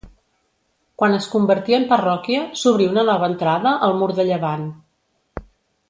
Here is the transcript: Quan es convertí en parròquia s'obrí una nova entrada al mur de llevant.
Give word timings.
Quan 1.01 1.17
es 1.17 1.27
convertí 1.33 1.75
en 1.79 1.85
parròquia 1.91 2.47
s'obrí 2.63 2.87
una 2.95 3.05
nova 3.13 3.31
entrada 3.35 3.75
al 3.89 3.97
mur 4.01 4.09
de 4.23 4.27
llevant. 4.33 4.65